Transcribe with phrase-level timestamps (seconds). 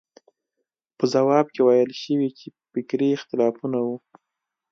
[0.97, 3.95] په ځواب کې ویل شوي چې فکري اختلافونه وو.